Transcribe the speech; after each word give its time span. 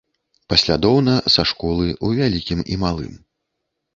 Паслядоўна, 0.53 1.13
са 1.33 1.43
школы, 1.51 1.85
у 2.07 2.11
вялікім 2.19 2.65
і 2.77 2.79
малым. 2.87 3.13